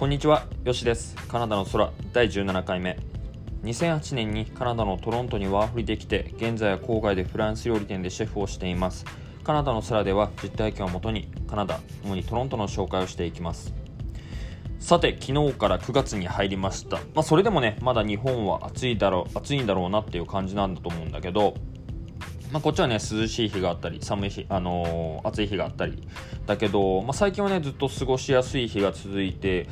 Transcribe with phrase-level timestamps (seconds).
[0.00, 1.14] こんにちは、よしです。
[1.28, 2.98] カナダの空第17回目。
[3.64, 9.04] 2008年にカナダのトロントにワーホリできて、現在は郊外でフランス料理店でシェフをしています。
[9.44, 13.74] カナダの空では実体験をもとにカナダ、主にトロントの紹介をしていきます。
[14.78, 16.96] さて、昨日から9月に入りました。
[16.96, 21.52] まあ、それでもね、まだ日本は暑いだろう、暑いんだろうなっていう感じなんだと思うんだけど、
[22.52, 26.06] まあ、こっちはね涼しい日があったり寒い日、あのー、暑い日があったり。
[26.46, 29.68] だけど、まあ、最近はねずっと過ごしやすい日が続いて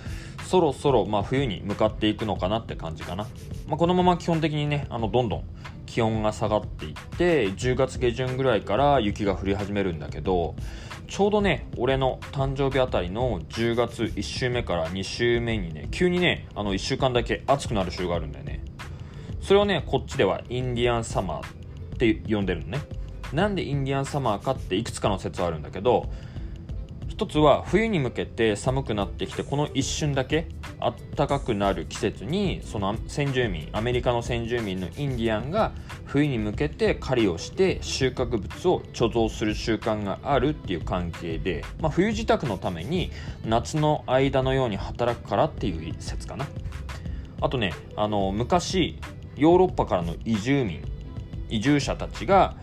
[0.47, 3.25] そろそろまあ冬に向かっていくのかなって感じかな、
[3.67, 5.45] まあ、このまま基本的にねあのどんどん
[5.87, 10.55] 気温が下がっていって10月下旬ぐらいから雪が降り始めるんだけど
[11.09, 18.63] ちょうどね俺の誕生日あたりの10月1週目から2週目にね急にねあの1週間だけ暑くなる週があるんだよね。
[19.41, 21.58] それをねこっちではインディアンサマーっ
[21.99, 22.81] って呼んでるのね。
[23.33, 26.09] なんでインディアンサマーかっていくつかの説はあるんだけど
[27.09, 30.47] 一つは冬に向けて寒くなってきてこの一瞬だけ
[30.79, 35.73] あったかくなる季節にその先住民アメリカの先住民のインディアンが
[36.07, 43.11] 冬に向けて狩りをして収穫物を貯蔵する習慣があるっていう関係で、まあ、冬支度のために
[43.45, 46.47] 夏の間のように働くからっていう説かな。
[47.41, 48.99] あとねあの昔
[49.37, 50.83] ヨーロッパからの移住民
[51.51, 52.57] 移住者たちが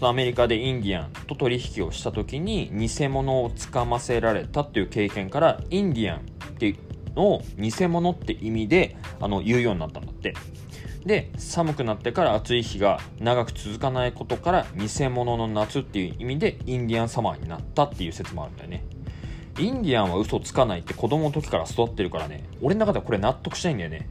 [0.00, 6.20] アメリカでインディアンと取引をした時に偽物をつかませられたっていう経験からインディアンっ
[6.58, 10.34] ていうのを偽物って意味であの言うようになったんだって。
[11.06, 18.84] で寒くなってから暑い日が長く続かないことから偽物の夏っていう意味でインディアンサマーになったっていう説もあるんだよね。
[19.58, 22.44] インディアンは嘘つかないって子供の時から育ってるからね。
[22.60, 24.08] 俺の中ではこれ納得したいんだよね。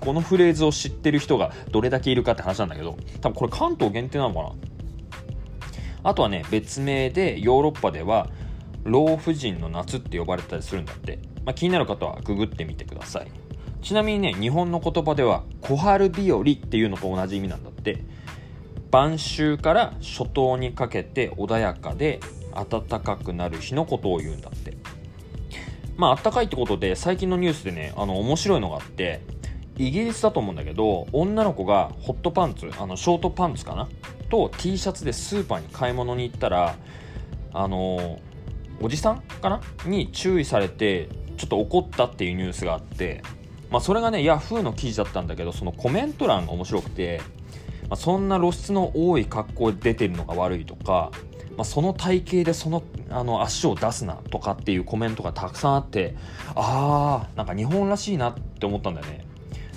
[0.00, 4.52] このフレーズを知ってる人がどれだけいるかって話なんだけど多分これ関東限定なのかな？
[6.04, 8.28] あとはね別名でヨーロッパでは
[8.84, 13.30] 老婦人の夏って呼ばれたりするんだって、まあ、気になる方はググってみてください。
[13.82, 18.04] ちなみにね日本の言葉では小春日和っていうのと同じ意味なんだって。
[18.90, 22.20] 晩秋から初冬にかけて穏やかで
[22.54, 24.78] 暖かくなる日のことを言うんだって。
[25.98, 29.20] まあ暖かいってことで最近のニュースでねあの面白いのがあって
[29.78, 33.88] イギリスだと思うんだけど女の子がホットパンツあのショートパンツかな？
[34.28, 36.76] と T シャツでスーパーに買い物に行ったら
[37.52, 38.18] あの
[38.80, 39.60] おじさんかな？
[39.86, 43.22] に注意されてちょっと怒ったっていうニュースがあって、
[43.70, 47.20] まあ、それがねヤフーの記事だったんだけどそのコメント欄が面白くて、
[47.82, 51.12] まあ、そんな露出の多い格好で出てるのが悪いとか、
[51.56, 56.16] まあ、その体型でそのあの足を出すなとかっていうコメントがたくさんあって
[56.56, 59.27] あーなんか日本らしいなって思ったんだよね。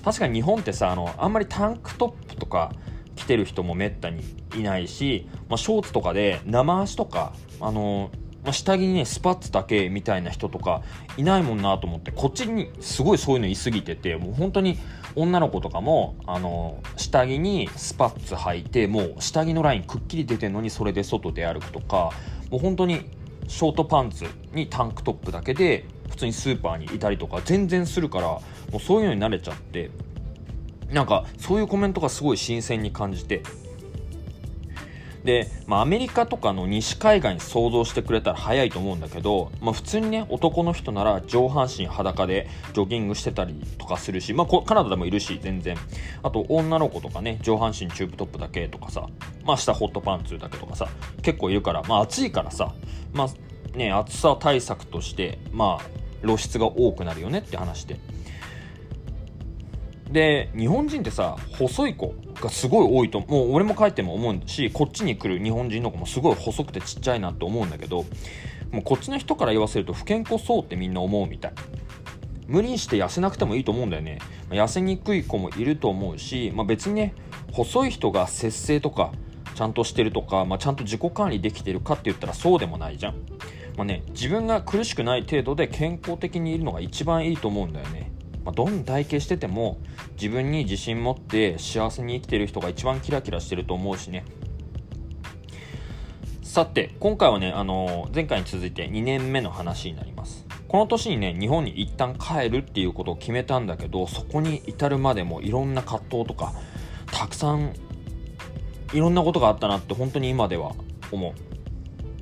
[0.03, 2.71] 確かに日本ってさあのあんまりタンクトップとか
[3.15, 4.23] 着てる人もめったに
[4.55, 8.09] いないし、まあ、ショーツとかで生足とかあの
[8.43, 10.81] ま、下着にねスパッツだけみたいな人とか
[11.17, 14.77] いないもんなと思ってこっちにすごいそういうのいすぎててもう本当に
[15.15, 22.11] 女の子とかもあの下着にスパッツ履いてもう下着のラインくっきり出てるのにそれで外で歩くとか
[22.49, 23.09] もう本当に
[23.47, 28.41] ショートパンツにタンクトップだけで普通にスーパーにいたりとか全然するからも
[28.75, 29.89] うそういうのに慣れちゃって
[30.91, 33.41] なんかそういうコメントがすごい新鮮に感じて。
[35.23, 45.77] で、まあ、アメリカとかの西海岸に想像してくれたら早いと思うんだけど、まあ、普通にね男の人なら上半身裸でジョギングしてたりとかするし、まあ、カナダでもいるし全然。
[46.23, 49.07] あと女の子とかね上半身チューブトップだけとかさ、
[49.45, 50.87] まあ、下ホットパンツだけとかさ
[51.21, 52.73] 結構いるから、まあ、暑いからさ、
[53.13, 57.99] まあね、暑さ対策としてまあ露出が多くなるよねって話で。
[60.11, 68.03] で日本人ってさ細い子がすごい多いともう俺も帰っても思うしこっちに来る日本人の子もすごい細くてちっちゃいなって思うんだけど
[68.71, 71.53] もうこっちの人から言わせると不健康そうってみんな思うみたい。
[72.47, 74.19] 無理して痩せなくてもいいと思うんだよね。
[74.49, 77.13] 痩せにくい子もいると思うし、まあ、別にね
[77.53, 79.13] 細い人が節制とか
[79.55, 83.15] ちゃんとしてるとか、まあ、ちゃんと自己管理できてるかって言ったらそうでもないじゃん、
[83.77, 88.11] まあね、自分が苦しくない程度で健康的にいるのが一番いいと思うんだよね。
[88.43, 89.77] まあ、どんな体型してても
[90.13, 94.25] 自分に自信持って幸せに生きてる人が一番キラキラしてると思うしね。
[96.41, 100.45] さて今回はね、あのー、前回に続いて2年目の話になります。
[100.67, 106.53] この年にね日本に一旦帰るっていうことを決めたんだけどそこに至るまでもいろんな葛藤とか
[107.11, 107.73] たくさん
[108.93, 110.73] いろんなことがあったなって本当に今では
[111.11, 111.50] 思う。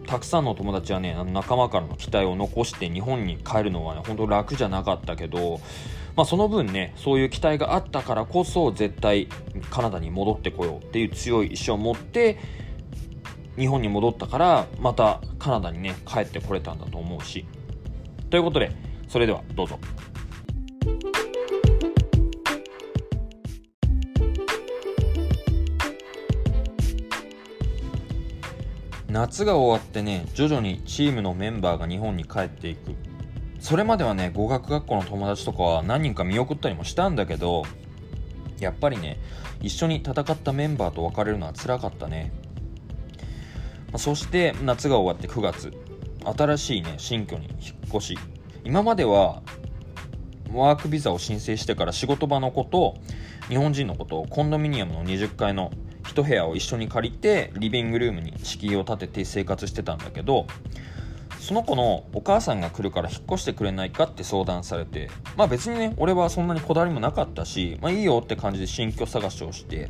[0.10, 5.62] たくさんの友達はね仲間からの期待を残して日本に帰るのはね本当楽じゃなかったけど
[6.16, 9.30] まあ、その分ねそういう期待があったからこそ絶対
[9.70, 12.38] カナダに戻ってこようっていう強い意志を持って
[13.58, 17.46] 日本に戻ったからまたカナダにね帰ってこれたんだと思うし
[18.32, 18.72] ということで
[19.08, 19.80] それではどうぞ。
[29.10, 32.96] 夏が終わってね徐々にチームのメンバーが日本に帰っていく。
[33.60, 37.64] それまではね語学学校の友達とかは何人か見送ったりもしたんだけど
[38.60, 39.20] やっぱりね
[39.62, 42.32] 一緒に戦ったメンバーと別れるのは辛かったね。
[43.98, 45.74] そして夏が終わって9月。
[46.38, 48.18] 新しいね新居に引っ越し。
[48.64, 49.42] 今までは
[50.54, 52.96] ワークビザを申請してから仕事場の子と
[53.48, 55.72] 日本人の子とコンドミニアムの20階の
[56.10, 60.48] 1部屋を一緒に借りてリビングルームに敷居を立てて生活してたんだけど
[61.40, 69.90] その子のお母さんが来るから引っ越してくれないかって相談されてまあ別にね俺はそんなにこだわりもなかったしまあいいよって感じで新居探しをして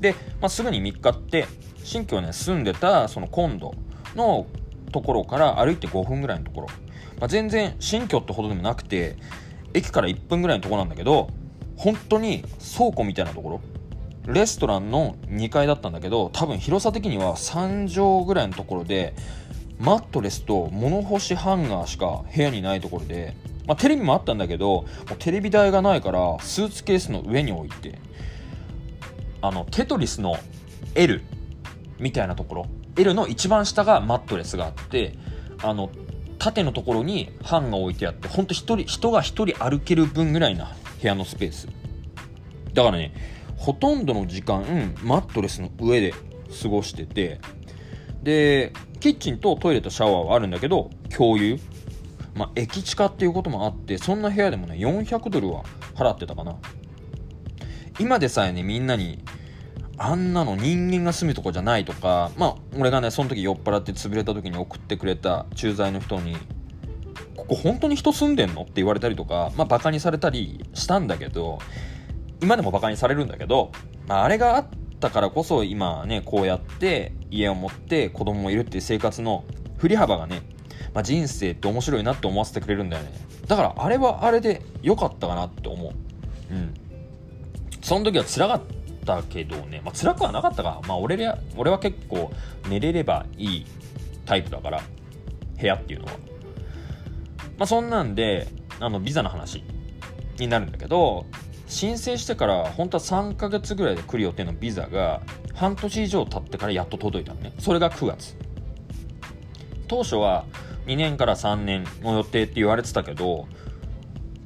[0.00, 1.46] で、まあ、すぐに3日って
[1.82, 3.74] 新居をね住んでたそのコンド
[4.14, 4.46] の
[4.92, 6.66] ところから歩いて5分ぐらいのところ、
[7.20, 9.16] まあ、全然新居ってほどでもなくて
[9.74, 11.28] 駅から1分ぐらいのところなんだけど
[11.76, 12.44] 本当に
[12.76, 13.60] 倉庫みたいなところ。
[14.28, 19.14] レストランの2階だったんだけど多分広さ的には3畳ぐらいのところで
[19.78, 23.34] マットレスと物干しハンガーしか部屋にないところで、
[23.66, 24.84] まあ、テレビもあったんだけど
[25.18, 27.98] テレビ台がないからスーツケースの上に置いて
[29.40, 30.36] あのテトリスの
[30.94, 31.22] L
[31.98, 32.66] みたいなところ。
[32.96, 35.14] L の一番下がマットレスがあって
[35.62, 35.88] あの
[36.38, 41.68] 縦のところにハンガー置いてあってほんと人人が1人歩ける分ぐらいな部屋のスペース。
[42.74, 46.14] だからねほとんどの時間マットレスの上で
[46.62, 47.40] 過ごしてて
[48.22, 51.58] でキッチンとトイレとシャワーはあるんだけど共有。
[52.34, 55.64] まあ駅地下っていうこともあってそんな部屋でもね400ドルは
[55.96, 56.56] 払ってたかな。
[57.98, 59.24] 今でさえねみんなに
[59.96, 66.36] あんなの人間が住むとこじゃないとかまあ俺がねその時酔っ払って潰れた時に送ってくれた駐在の人に
[67.36, 68.62] ここ本当に人住んでんの？
[68.62, 71.58] って言われたりとかまあバカにされたりしたんだけど
[72.40, 73.72] 今でもバカにされるんだけど、
[74.06, 74.66] まあ、あれがあっ
[75.00, 79.44] たからこそ今ねこうやって家を持って子供もいるっていう生活の
[79.78, 80.42] 振り幅がね、
[80.94, 83.12] まあ、人生って面白いなって思わせてくれるんだよね
[83.46, 85.92] だからあれはあれで良かったかなって思う
[86.52, 86.88] うん
[87.88, 88.62] その時は辛かっ
[89.06, 90.82] たけどね、まあ、辛くはなかったか。
[90.86, 92.30] まあ俺は、俺は結構
[92.68, 93.66] 寝れればいい
[94.26, 94.82] タイプだから、
[95.58, 96.12] 部屋っていうのは。
[97.56, 98.48] まあそんなんで、
[98.78, 99.64] あの、ビザの話
[100.38, 101.24] になるんだけど、
[101.68, 105.20] 申請してから本当は3ヶ月ぐらいで来る予定のビザが
[105.54, 107.52] 半年以上経ってからやっと届いたのね。
[107.58, 108.36] それが9月。
[109.86, 110.44] 当初は
[110.86, 113.46] 2年から3年の予定って言われてたけど、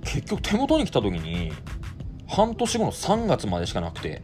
[0.04, 1.52] 結局手元に来た時に
[2.28, 4.22] 半年後の3月までしかなくて、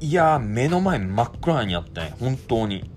[0.00, 2.90] いや目の前真っ暗にあったね、本当に。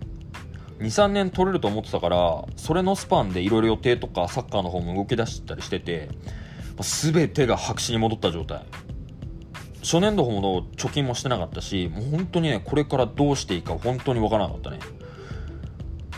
[0.79, 6.09] 2、3年取れると思ってたから、それのスパンでいろいろ予定とかサッカーの方も動き出したりしてて、
[6.79, 8.65] 全てが白紙に戻った状態。
[9.81, 14.79] 初年度ほど貯金もしてなかったし、もう本当にね、これからどうしていいか本当にわからなかったね。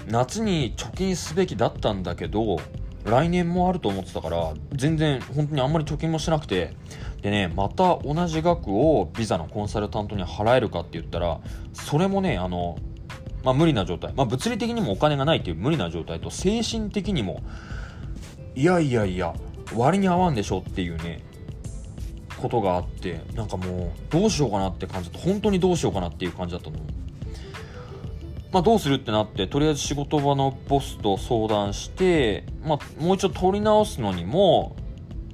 [0.07, 2.57] 夏に貯金すべきだったんだけど、
[3.05, 6.73] 来年もあると思ってたから全然本当にあんまり貯金もしてなくて
[7.21, 11.39] でねまた同じ額をビザのコンサルタントに払えるかって言ったら
[11.73, 12.77] それもねあの、
[13.43, 17.43] まあ、無理な状態、まあ、物理的にもお金がないっていう無理な状態と精神的にも
[18.55, 19.35] いやいやいや
[19.73, 21.23] 割に合わんでしょっていうね
[22.37, 25.27] ことがあってなんかもうどうしようかなって感じだった。
[25.27, 26.77] 本当にどうしようかなっていう感じだったの。
[28.51, 34.77] まあ、どうするってなってとりあえず仕事場のボスと相談して、まあ、もう一度取り直すのにも、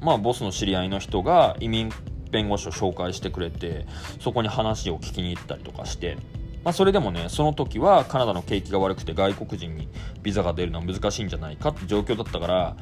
[0.02, 1.92] まあ、ボスの知り合いの人が移民
[2.32, 3.86] 弁護士を紹介してくれて
[4.20, 6.18] そこに話を聞きに行ったりとかして、
[6.64, 9.88] まあ、それでもねその時はカナダの景気が悪くて外国人に
[10.24, 12.76] ビザが出るのは難しいんじゃないかって状況だったから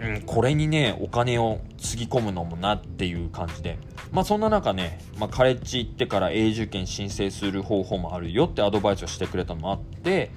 [0.00, 3.78] うん、これにね、お金をつぎ込むのもなっていう感じで。
[4.12, 10.30] まあそんな中ね、まあカレッジ行ってから永住権申請する方法もあるよってアドバイスをしてくれたのもあって、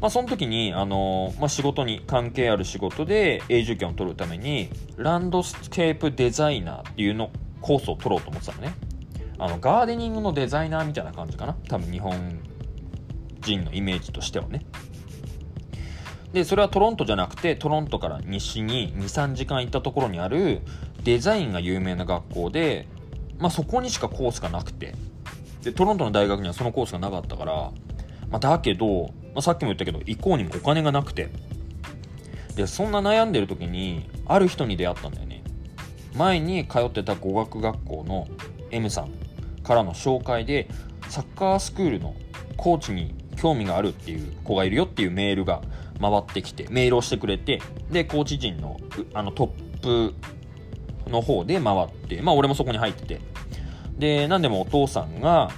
[0.00, 7.30] まあその時に、あのー、まあ仕事に関係ある仕事で永住権を取るために、ランドスケープデザイナーっていうの
[7.60, 8.74] コースを取ろうと思ってたのね。
[9.38, 11.54] あの、ガーデニングのデザイナーみたいな感じかな。
[11.68, 12.40] 多分日本
[13.40, 14.66] 人のイメージとしてはね。
[16.32, 20.60] でそれはトロントじゃなくてトロントから西に23時間行ったところにある
[21.02, 22.86] デザインが有名な学校で、
[23.38, 24.94] まあ、そこにしかコースがなくて。
[25.62, 27.52] でトロントの大学にはそのコースがなかったから、
[28.30, 31.28] まあ、だけど、まあ、さっきも言ったけど行こうにもお金がなくて。
[32.56, 35.42] でそんな悩んでる時にある人に出会ったんだよね。
[36.16, 38.26] 前に通ってた語学学校の
[38.70, 39.10] M さん
[39.62, 40.68] からの紹介で
[41.08, 42.14] サッカースクールの
[42.56, 45.62] コーチに興味があるっていう子がいるよっていうメールが
[46.00, 48.78] 回ってきて、メールをしてくれて、で、コーチ陣の
[49.14, 50.14] あのトップ
[51.10, 53.20] の方で回って、まあ俺もそこに入ってて、
[53.98, 55.50] で、なんでもお父さんが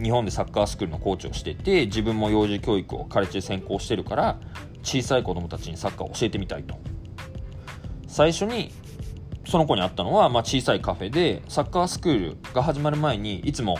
[0.00, 4.40] 日本でサッカースクールのコーチをしてて自分も幼児教育をカレッジで専攻してるから
[4.82, 6.78] 小さい子供たちにサッカーを教えてみたいと。
[8.06, 8.72] 最初に
[9.46, 13.78] その子に会ったのは、まあ、小さいカフェでサッカースクールが始まる前にいつも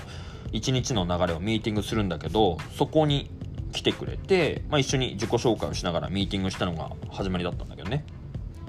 [0.53, 3.31] 一日の流れをミーティングするんだけどそこに
[3.81, 8.05] 来てくれて、まあ、一緒に自己紹介をしながらミーティングしたのが始まりだったんだけどね。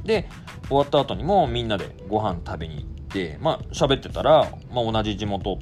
[0.05, 0.29] で
[0.67, 5.59] 終わった後にもみんなでご飯食べに行ってまあ喋ってたら、まあ、同じ地元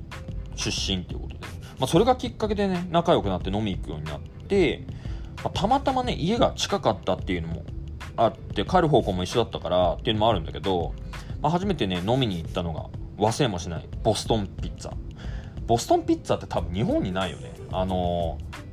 [0.55, 1.47] 出身っていうことで、
[1.79, 4.85] まあ、それがきっかけでね仲良くなって飲み行くようになって、
[5.43, 7.65] まあ、たまたまね家が近かったっていうのも
[8.15, 10.93] あって帰る方向も一緒だったからっていうのもあるんだけど、
[11.41, 12.85] まあ、初めてね飲みに行ったのが
[13.17, 14.93] 忘れもしないボストンピッツァ。
[15.67, 17.53] ボストンピッツァって多分日本にないよね。
[17.71, 18.68] あのー、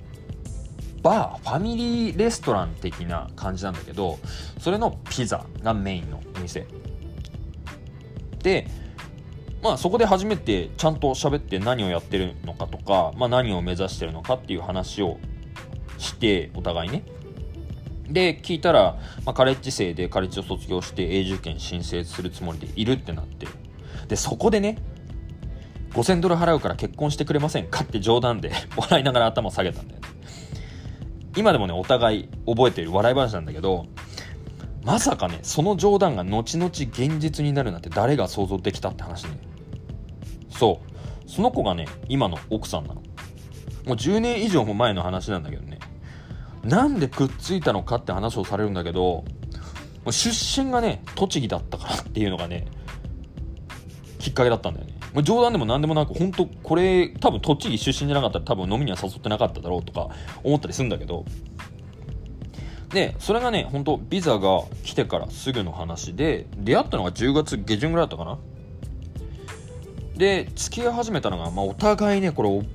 [1.06, 4.18] バーファミリーレストラン的な感じなんだけど
[4.58, 6.66] それのピザがメインのお店。
[8.42, 8.66] で
[9.62, 15.18] まあそこで初めてちゃんと喋って何をやってるのかとか、まあ、何を目指してるのかっていう話を
[15.96, 17.04] してお互いね。
[18.10, 23.46] で聞いたら、まあ、カレッジ生でカレッジを卒業して永住権申請するつもりでいるってなって。
[24.08, 24.78] でそこでね
[25.92, 30.15] 5000ドル払うから結婚してくれませんかって冗談で笑いながら頭下げたんだよね。
[31.36, 33.86] 今でもねお互い覚えている笑い話なんだけど
[34.86, 39.38] まさかねその冗談が後々現実になるなんて誰が想像できたって話ね。
[40.48, 40.80] そ
[41.26, 41.30] う。
[41.30, 43.00] その子がね今の奥さんなの。
[43.84, 45.80] もう10年以上も前の話なんだけどね。
[46.62, 49.24] なんでくっついたのかって話をされるんだけど
[50.10, 50.30] 出
[50.64, 52.66] 身がね栃木だったからっていうのがね
[54.18, 54.95] きっかけだったんだよね。
[55.22, 60.08] 冗談でも何でもなく本当これ多分栃木出身じゃなかったら多分飲みには誘ってなかっただろうとか
[60.42, 61.24] 思ったりするんだけど。
[62.90, 68.38] でそれがね本当ビザが来てからすぐの話で出会ったのが10月下旬ぐらいだったかな。
[70.16, 72.66] で付き合い始めたのが、まあ、お互いねこれ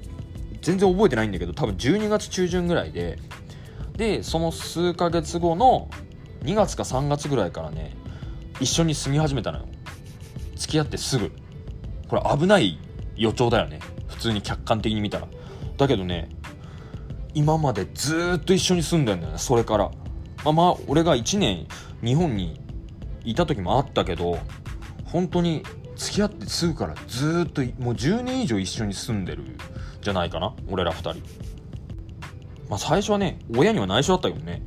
[0.61, 3.19] 全然覚えてないんだけど多分12月中旬ぐらいで。
[3.95, 5.89] でその数ヶ月後の
[6.43, 7.95] 2月か3月ぐらいからね
[8.59, 9.65] 一緒に住み始めたのよ。
[10.55, 11.31] 付き合ってすぐ。
[12.11, 12.77] これ危ない
[13.15, 13.79] 予兆だよね。
[14.09, 15.27] 普通に客観的に見たら。
[15.77, 16.27] だけどね
[17.33, 19.37] 今までずっと一緒に住んでんだよね。
[19.39, 19.89] それから。
[20.43, 21.67] まあまあ俺が1年
[22.03, 22.59] 日本に
[23.23, 24.39] いた時もあったけど
[25.05, 25.63] 本当に
[25.95, 29.43] 付き合ってすぐからずっともう10年以上一緒に住んでる
[30.01, 30.53] じゃないかな。
[30.69, 31.13] 俺ら2人。
[32.67, 34.61] まあ最初はね親には内緒だったけどね。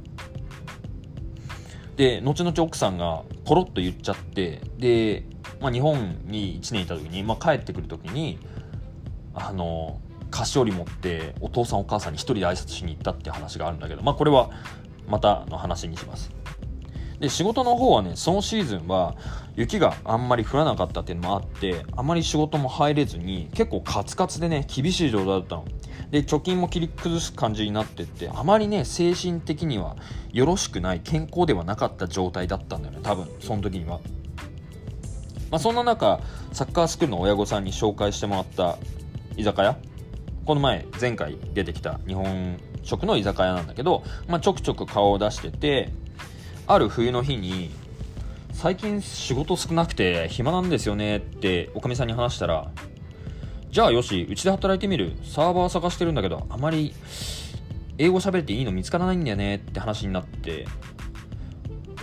[1.97, 5.27] で後々奥さんがポロッと言っちゃってで、
[5.65, 8.39] まあ、日本に1年いた時に、まあ、帰ってくる時に
[9.33, 9.99] あの
[10.31, 14.51] 菓子折り持ってお父さんお母さんに1人で挨拶しに行ったって話があるんだけど、まあ、これは
[15.09, 16.31] またの話にします。
[17.19, 19.15] で仕事の方はねそのシーズンは
[19.57, 25.65] 雪があんまり降らなかったっていうのもあってあまり仕事も入れずに結構カツカツでね厳しい状態だったの。
[26.11, 29.97] で貯金も切り崩す感じになってってあまりね精神的には
[30.33, 34.01] よろしくない健康ではなかった状態だったんだよね多分その時には。
[35.55, 36.19] まあ、そんな中
[36.51, 38.77] サッカースクールの親御さんに紹介してもらった
[39.37, 39.77] 居酒屋。
[40.45, 45.91] この前前回出てきた日本食の居酒屋なんだけど、まあ、ちょくちょく顔を出してて
[46.67, 47.71] ある冬の日に
[48.53, 52.73] 最近仕事少なくて暇なんですよねっておかみさんに話したら
[53.71, 55.13] じゃあよしうちで働いてみる。
[55.23, 56.93] サーバー探してるんだけどあまり
[57.99, 60.67] 英語喋っていいの見つからないんだよねって話になって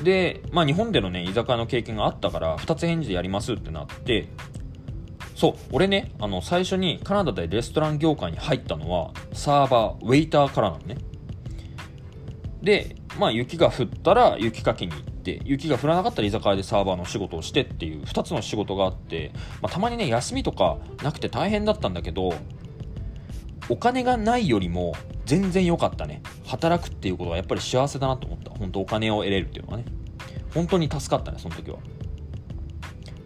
[0.04, 4.28] で、まあ、日本でのね居酒屋の経験があったから2つ返事でやりますってなって
[5.36, 10.98] そう俺ねあの最初にカナダでレストラン業界に入ったのはサーバーウェイターからなのね。
[12.62, 19.32] でまあ雪が降ったら雪かきに行って雪が降らなかったら居酒屋でサーバーの仕事をしてっていう2つの仕事があって、
[19.64, 22.34] まあ、たまにね休みとかなくて大変だったんだけど
[23.72, 24.94] お金がないよりも
[25.26, 26.22] 全然良かったね。
[26.46, 28.50] 働くっていうことはやっぱり幸せだなと思った。
[28.52, 29.86] 本当お金を得れるっていうのはね。
[30.54, 31.78] 本当に助かったねその時は。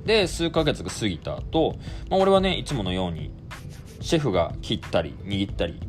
[0.05, 1.77] で数ヶ月が過ぎた後、
[2.11, 3.31] まあ、俺はねいつものように
[4.01, 5.79] シェフが切ったり握ったり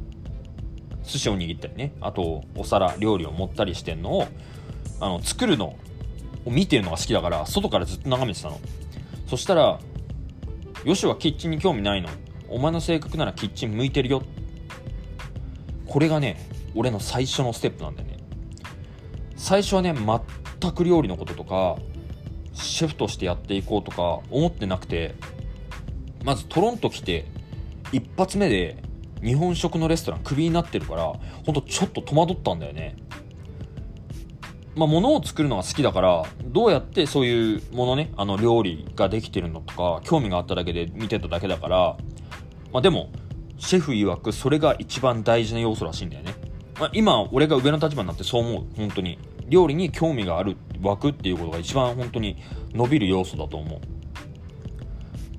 [1.02, 1.92] 寿司を握ったりね。
[2.00, 4.26] あとお皿料理を持ったりしてんのを
[5.00, 5.76] あの作るの
[6.46, 8.58] を見てるのが好きだから外からずっと眺めてたの。
[9.26, 9.78] そしたら
[10.82, 12.08] 「よしはキッチンに興味ないの。
[12.48, 14.22] お前の性格ならキッチン向いてるよ」
[15.96, 16.36] これがね
[16.74, 18.18] 俺の最初のステップなんだよね。
[19.34, 21.78] 最初はね全く料理のこととか
[22.52, 25.14] シェフとしてやっていこうとか思ってなくて
[26.22, 27.24] まずトロント来て
[27.92, 28.76] 一発目で
[29.22, 31.14] 日本食のレストランクビになってるから
[31.46, 32.96] ほんとちょっと戸惑ったんだよね。
[34.74, 41.96] まあ、物を作るのが好きだからどうやってそういうものねあの料理ができてるのとか興味があっただけで見てただけだから、
[42.70, 43.08] まあ、でも
[43.58, 46.34] シェフ曰くそれが一番大事な要素らしいんだよね、
[46.78, 48.64] まあ、今俺が上の立場になってそう思う。
[48.76, 49.18] 本当に。
[49.48, 52.36] 料理に興味がある湧くっていうことが一番本当に
[52.72, 53.80] 伸びる要素だと思う。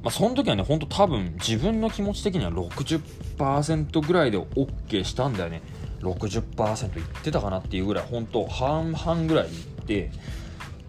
[0.01, 5.61] まあ、その時はね、ほんと多分自分の気持ち的には60%ぐらいで OK したんだよね。
[6.01, 10.11] 60%いってたかなっていうぐらい、本当半々ぐらいいって、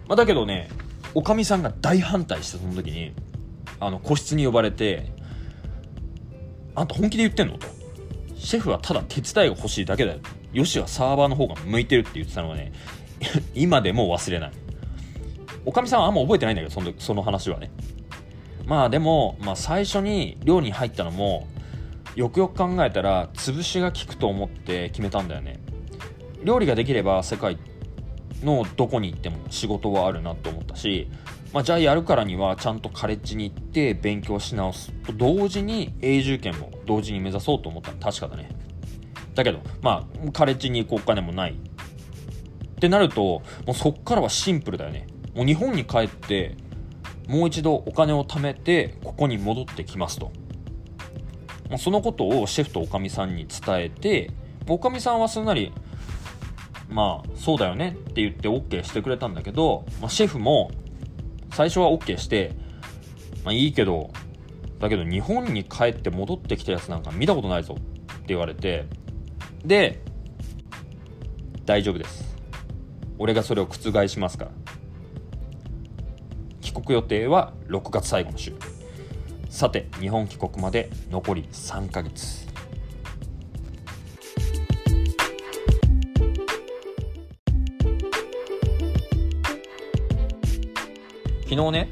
[0.07, 0.69] まあ、だけどね、
[1.13, 3.11] おかみさんが大反対して、その時に、
[3.81, 5.11] あの、個室に呼ばれて、
[6.79, 7.57] あんた本気で言ってんの？
[7.57, 7.67] と。
[8.35, 10.19] シェフはただ手伝いが欲しいだけだよ。
[10.53, 12.71] よしはサーバーの方が向いてるって言ってたのがね、
[13.53, 14.51] 今でも忘れない。
[15.65, 17.69] おかみさんはあんま覚えてないんだけど、そのその話はね。
[18.65, 21.47] まあでも、まあ、最初に寮に入ったのも
[22.15, 25.59] よくよく考えたら潰しが効くと思って決めたんだよね
[26.43, 27.57] 料理ができれば世界
[28.43, 31.09] のどこに行っても仕事はあるなと思ったし、
[31.51, 37.97] まあ、じゃあやるからにはちゃんとカレッジに行って勉強し直すと同時に永住権も同時に目指そうと思ったの。
[37.97, 38.49] 確かだね。
[39.33, 45.07] だけどまあカレッジに行くお金もないってなるともうそっからはシンプルだよね。
[45.33, 46.55] もう日本に帰って
[47.27, 50.31] もう一度お金を貯めてここに戻ってきますと。
[51.77, 54.31] そのことをシェフとおかみさんに伝えて
[54.67, 55.71] おかみさんはすんなり
[56.89, 60.71] まあそうだよねって言って OK してくれたんだけど、まあ、シェフも
[61.51, 62.53] 最初は OK して
[63.43, 64.11] まあいいけど
[64.79, 68.85] だけど日本に帰って戻ってきたやつなんか見たことないぞって言われて
[69.65, 70.01] で
[71.65, 72.35] 大丈夫です。
[73.19, 74.51] 俺がそれを覆しますから。
[76.61, 78.53] 帰国予定は6月最後の週。
[79.49, 82.47] さて日本帰国まで残り3ヶ月。
[91.49, 91.89] 昨日ね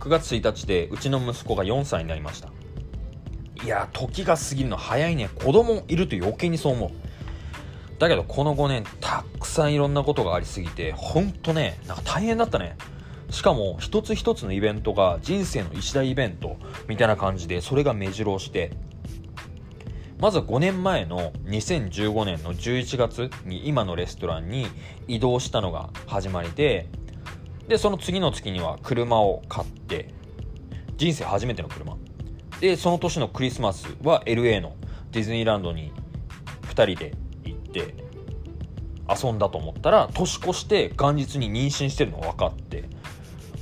[0.00, 2.48] 9月1日でうちの息子が4歳になりました。
[3.64, 5.30] いや時が過ぎるの早いね。
[5.36, 6.90] 子供いると余計にそう思う。
[8.00, 12.76] だけどこの5年たくさんいろんなことがありすぎてほんとねなんか大変だったね。
[13.30, 16.56] しかも一つ一つのイベントが人生の一大イベント
[16.88, 18.72] みたいな感じでそれが目白押して
[20.18, 24.66] まずは5年前の2015年の11月に今のレストランに
[25.06, 26.88] 移動したのが始まりで
[27.68, 30.14] でその次の月には車を買って
[30.96, 31.96] 人生初めての車。
[32.60, 34.76] でその年のクリスマスは LA の
[35.10, 35.92] ディズニーランドに
[36.62, 37.12] 2人で
[37.44, 37.94] 行って
[39.24, 42.88] 遊んだと思ったら年越して元日に妊娠してるのが分かって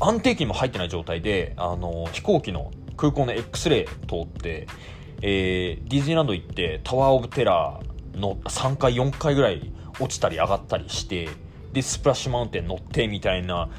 [0.01, 4.67] 安定期も入ってない状態で、あの、飛行機の空港の X レイ通って、
[5.23, 11.29] えー、ディズニーランド行ってタワーオブテラーの3回4回ぐらい落ちたり上がったりして
[11.73, 13.71] でスプラッシュマウンテン乗ってみたいな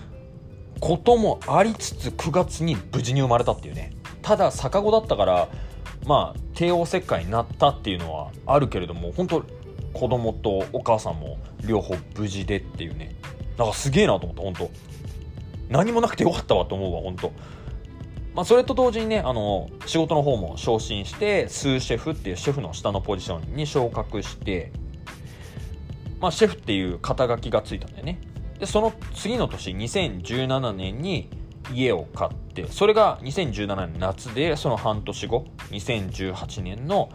[0.80, 3.92] こともありつつ9月に無事に生まれたっていうね。
[4.22, 5.50] ただ逆子だったから
[6.06, 9.44] まあ帝王切開になったっていうのはあるけれども本当
[9.94, 13.16] 子供とお母さんも両方無事でっていうね。
[13.58, 14.70] なんかすげえなと思った本当。
[15.70, 17.32] 何もなくてよかったわと思うわ本当。
[18.36, 24.74] まあ、それと同時にねあの仕事の方も昇進してスーシェフっていうシェフの下のポジションに昇格して、
[26.20, 28.20] まあ、シェフっていう肩書きがついたんだよね。
[28.60, 31.30] でその次の年2017年に
[31.74, 37.10] 家を買ってそれが2017年夏でその半年後2018年の、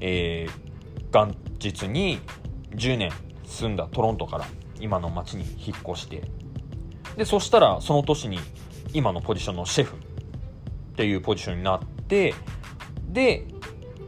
[0.00, 2.20] えー、元日に
[2.70, 3.12] 10年
[3.44, 4.46] 住んだトロントから
[4.80, 6.22] 今の町に引っ越して
[7.16, 8.38] でそしたらその年に
[8.92, 9.98] 今のポジションのシェフっ
[10.96, 12.34] ていうポジションになって
[13.08, 13.46] で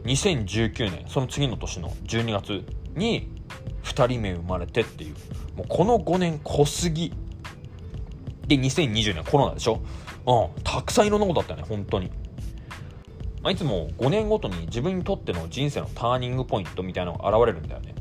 [0.05, 2.63] 2019年その次の年の12月
[2.95, 3.29] に
[3.83, 5.15] 2人目生まれてっていう
[5.55, 7.13] もうこの5年濃すぎ。
[8.47, 9.81] で2020年コロナでしょ？
[10.25, 10.63] うん。
[10.63, 12.11] たくさんいろんなことあったよね本当に。
[13.41, 17.93] まあ、いつも5年ごとに自分にとっての人生のターニングポイントみたいなのが現れるんだよね。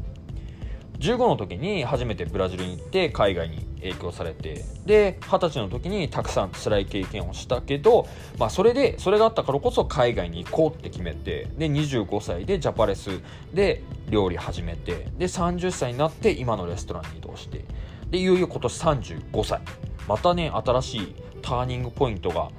[1.02, 8.06] 15の時に初めてブラジルに行って海外に影響されてで二十歳の時にたくさん辛い経験をしたけど、
[8.38, 13.20] まあ、それでそれがあったからこそ海外に行こうって決めてで25歳でジャパレス
[13.52, 17.64] で料理始めてで30歳になって今のレストランに移動して
[18.10, 19.60] でいよいよ今年35歳。
[20.08, 22.50] またね新しいターニングポイントが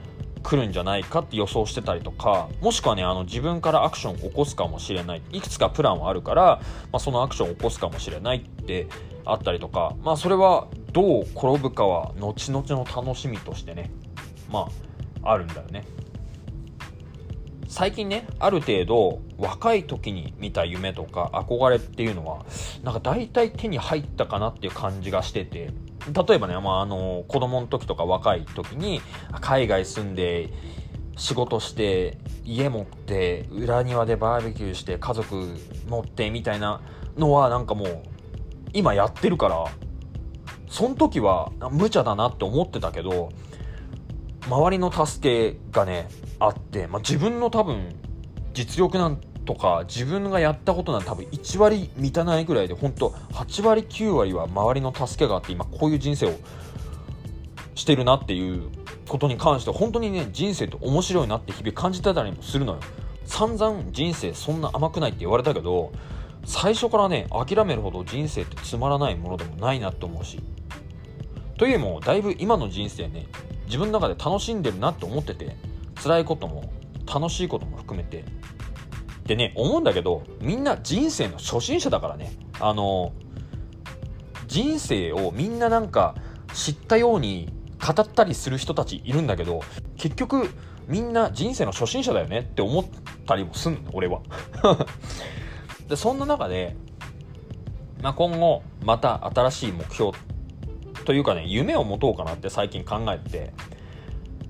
[0.43, 5.21] 来るんじゃないかって予想してたりとかもしくはねあの自分からアクションを起こすかもしれない。
[5.32, 8.88] いくつかプランはあるから、まあ、そのアクションを起こすかもしれないって
[9.25, 13.89] あったりとかまあそれはどう転ぶかは後々の楽しみとしてね
[14.51, 14.67] ま
[15.23, 15.86] ああるんだよね。
[17.67, 22.45] 最近ねある程度若い時に見た夢とか憧れっていうのは
[22.84, 25.71] なんか大体手に入ったかなっていう感じがしてて
[26.12, 29.02] 例えばね、まあ、あの子供の時とか若い時に
[29.39, 30.50] 海外住んで
[31.16, 35.56] 仕事して家持って裏庭でバーベキューして家族
[35.88, 36.82] 持ってみたいな
[37.18, 38.04] のはなんかもう
[38.74, 39.66] 今やってるから
[40.68, 43.30] その時は無茶だなって思ってたけど
[44.48, 47.96] 周りの助けがねあって、まあ、自分の多分
[48.54, 56.34] 実力なんてとか自分がやったことなんて多分1割満たないぐらいで本当8割9割は周りの助けがあって今こういう人生を
[57.75, 58.69] してるなっていう
[59.08, 62.79] ことに関して本当にね人生って面白いなって日々感じてたりもするのよ。
[63.25, 65.93] 散々人生そんな甘くないって言われたけど
[66.45, 70.41] 最初からね諦めるほど人生ってつまらないものでもないなって思うし。
[71.58, 73.27] というよりもだいぶ今の人生ね
[73.65, 75.56] 自分の中で楽しんでるなって思ってて
[76.01, 76.71] 辛いことも
[77.12, 78.25] 楽しいことも含めて
[79.25, 82.33] でね思うんだけどみんな人生の初心者だからね。
[82.59, 83.13] あの
[84.47, 86.15] 人生をみんななんか
[86.53, 87.51] 知ったように
[87.83, 89.62] 語ったりする人たちいるんだけど
[89.97, 90.49] 結局
[90.88, 92.86] みんな人生の初心者だよねって思っ
[93.25, 94.21] たりもすんの俺は。
[95.88, 96.75] でそんな中で、
[98.01, 100.12] まあ、今後また新しい目標
[101.03, 103.53] というかね夢を持とうかなって最近考えて、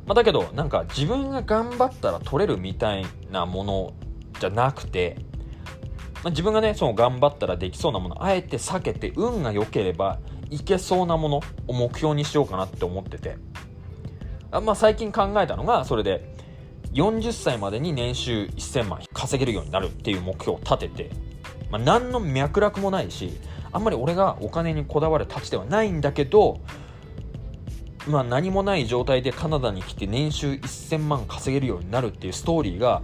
[0.05, 3.93] まあ、だけどなんか自分が頑張ったら取れるみたいなもの
[4.39, 5.17] じゃなくて、
[6.15, 10.19] まあ、自分がねその頑張ったらできそうなものあえて避けて運が良ければ
[10.50, 13.38] いけそうなものを目標にしようかなって思ってて。
[14.54, 16.36] あ、まあ、最近考えたのがそれで
[16.93, 21.10] 40歳までに年収1000万稼げるようになるっていう目標を立てて、
[21.72, 23.39] まあ、何の脈絡もないし
[23.72, 26.60] あんまり俺がお金にこだわるたちではないんだけど、
[28.08, 33.02] まあ、何もない状態でカナダに来て年収1000万稼げるようになるっていうストーリーが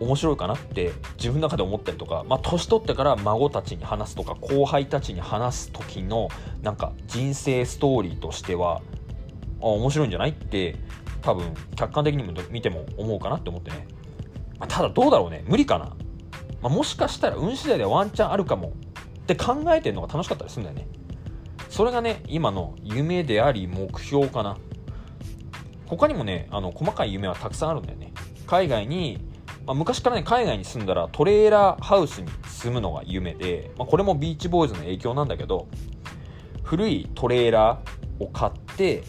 [0.00, 6.28] 面白いかなって自分の中で思ったりとか、まあ、年取ってから孫たちに話すとか後輩たちに話す時の
[6.62, 8.80] なんか人生ストーリーとしては
[9.60, 10.76] あ面白いんじゃないって
[11.20, 13.86] 多分客観的にも見ても思うかなって思ってね、
[14.58, 15.44] まあ、ただどうだろうね。
[15.46, 15.94] 無理かな、
[16.62, 18.72] まあ、もしかしたら運次第でワンチャンあるかも
[19.20, 20.88] って考えてるのが楽しかったりするんだよね。
[21.68, 24.56] それがね今の夢であり目標かな。
[25.86, 28.12] 他にもねあの細かい夢はたくさんあるんだよね。
[28.46, 29.18] 海外に、
[29.66, 35.68] まあ、昔からね海外に住んだらトレーラーハウスに住むのが夢で、まあ、これもビーチボーイズの影響なんだけど
[36.62, 39.02] 古いトレーラーを買って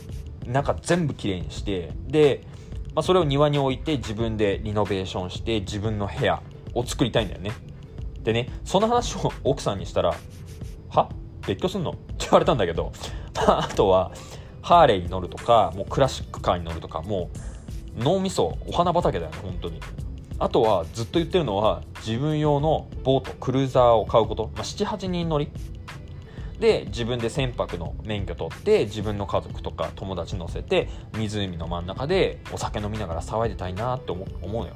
[0.45, 2.45] 中全部きれいにしてで、
[2.95, 6.41] まあ、それを庭に置いて自分でリノベーションして自分の部屋
[6.73, 7.51] を作りたいんだよね。
[8.23, 10.15] でねその話を奥さんにしたら
[10.89, 11.09] 「は？
[11.47, 12.91] 別居すんの?」って言われたんだけど
[13.35, 14.11] ま あとは
[14.61, 17.29] ハーレーに乗るとかもうクラシックカーに乗るとかも
[17.99, 19.79] う脳みそお花畑だよね本当に。
[20.41, 25.49] あとはずっと言ってるのは自分用のボートクルーザーを買うこと、まあ、78人乗り。
[26.59, 34.73] で自分で船舶の免許取って自分の家族とか友達乗せて湖の真ん中でお酒飲みながら騒いでたいなって思うのよ。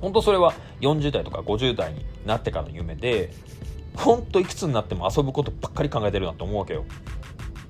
[0.00, 3.32] 本当それは40代とか50代になってからの夢で
[3.94, 6.84] 本当いくつになっても遊ぶことばっかり考えてるなと思うわけよ、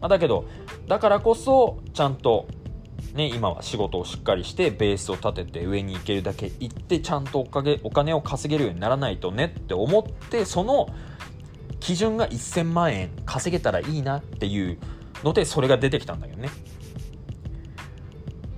[0.01, 0.47] だけど
[0.89, 2.49] だからこそちゃんと
[3.15, 10.89] ね、今は仕事をしっかりしてベースを立てて上に行けるだけ行ってちゃんとおかげお金を稼げるようにならないとねって思ってその
[11.81, 14.79] 基準が1000万円稼げたらいいなっていう
[15.25, 16.51] のでそれが出てきたんだよね。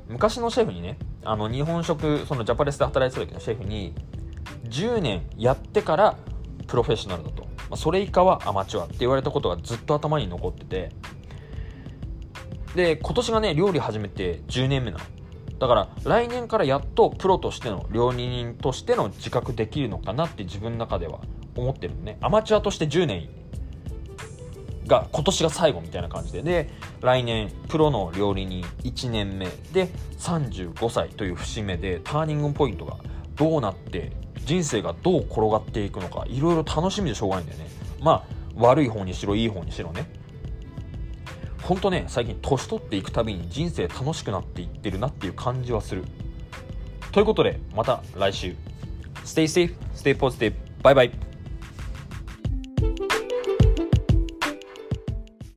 [0.08, 3.94] 昔のシェフにねあの日本食そのジャパレスで働いてた時のシェフに
[4.68, 6.16] 10年やってから
[6.66, 10.90] プロフェッショナルだと、まあ、それ以下はアマチュアって言われたことがずっと頭に残ってて
[12.74, 15.04] で今年がね料理始めて10年目なの。
[15.58, 21.20] だから来年からやっとプロとしての料理人としての自覚できるのかなって自分の中では
[21.54, 22.18] 思ってるのね。
[22.20, 23.28] アマチュアとして10年
[24.86, 26.42] が今年が最後みたいな感じで。
[26.42, 29.46] で来年プロの料理人1年目。
[29.72, 32.96] で35歳という節目でターニングポイントが
[33.36, 34.12] どうなって
[34.44, 37.66] 人生がどう転がっていくのかいろいろ楽しみでしょうがないんだよね。
[38.00, 38.24] まあ
[38.56, 40.21] 悪い方にしろいい方にしろね。
[41.62, 46.04] ほんとね最近年取っていくたびに人生楽しくなっていってるなっていう感じはする。
[47.12, 48.54] ということでまた来週。
[49.24, 51.31] Stay safe, stay positive, bye bye.